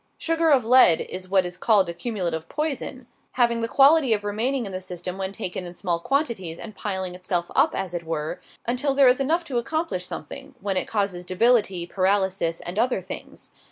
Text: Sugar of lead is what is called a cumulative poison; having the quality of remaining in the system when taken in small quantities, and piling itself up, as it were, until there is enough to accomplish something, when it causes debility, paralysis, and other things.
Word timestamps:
Sugar 0.17 0.49
of 0.49 0.65
lead 0.65 1.01
is 1.01 1.29
what 1.29 1.45
is 1.45 1.57
called 1.57 1.87
a 1.87 1.93
cumulative 1.93 2.49
poison; 2.49 3.05
having 3.33 3.61
the 3.61 3.67
quality 3.67 4.13
of 4.13 4.23
remaining 4.23 4.65
in 4.65 4.71
the 4.71 4.81
system 4.81 5.15
when 5.19 5.31
taken 5.31 5.63
in 5.63 5.75
small 5.75 5.99
quantities, 5.99 6.57
and 6.57 6.73
piling 6.73 7.13
itself 7.13 7.51
up, 7.55 7.75
as 7.75 7.93
it 7.93 8.03
were, 8.03 8.39
until 8.65 8.95
there 8.95 9.07
is 9.07 9.19
enough 9.19 9.45
to 9.45 9.59
accomplish 9.59 10.07
something, 10.07 10.55
when 10.59 10.75
it 10.75 10.87
causes 10.87 11.23
debility, 11.23 11.85
paralysis, 11.85 12.61
and 12.61 12.79
other 12.79 12.99
things. 12.99 13.51